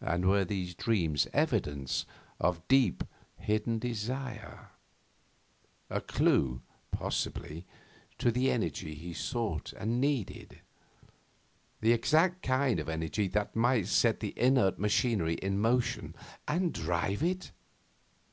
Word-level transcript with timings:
And 0.00 0.28
were 0.28 0.44
these 0.44 0.76
dreams 0.76 1.26
evidence 1.32 2.06
of 2.38 2.68
deep, 2.68 3.02
hidden 3.36 3.80
desire 3.80 4.68
a 5.90 6.00
clue, 6.00 6.62
possibly, 6.92 7.66
to 8.18 8.30
the 8.30 8.48
energy 8.52 8.94
he 8.94 9.12
sought 9.12 9.72
and 9.72 10.00
needed, 10.00 10.60
the 11.80 11.90
exact 11.92 12.42
kind 12.44 12.78
of 12.78 12.88
energy 12.88 13.26
that 13.26 13.56
might 13.56 13.88
set 13.88 14.20
the 14.20 14.38
inert 14.38 14.78
machinery 14.78 15.34
in 15.34 15.58
motion 15.58 16.14
and 16.46 16.72
drive 16.72 17.24
it? 17.24 17.50